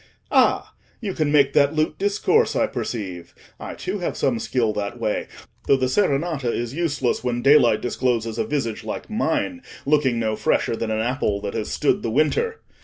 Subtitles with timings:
[0.31, 0.73] Ah!
[0.99, 3.35] you can make that lute discourse, I perceive.
[3.59, 5.27] I, too, have some skill that way,
[5.67, 10.75] though the serenata is useless when daylight discloses a visage like mine, looking no fresher
[10.75, 12.61] than an apple that has stood the winter.